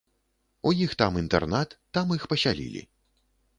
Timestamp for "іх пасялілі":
2.19-2.85